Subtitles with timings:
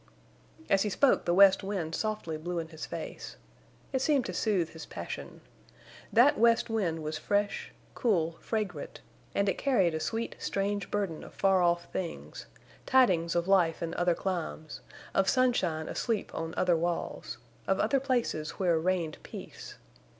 [0.67, 3.35] As he spoke the west wind softly blew in his face.
[3.93, 5.41] It seemed to soothe his passion.
[6.11, 9.01] That west wind was fresh, cool, fragrant,
[9.35, 14.15] and it carried a sweet, strange burden of far off things—tidings of life in other
[14.15, 14.81] climes,
[15.13, 19.75] of sunshine asleep on other walls—of other places where reigned peace.